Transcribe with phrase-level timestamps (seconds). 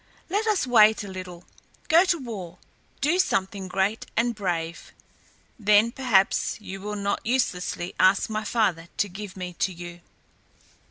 [0.31, 1.43] Let us wait a little.
[1.87, 2.57] Go to war.
[3.01, 4.93] Do something great and brave.
[5.59, 10.01] Then perhaps you will not uselessly ask my father to give me to you."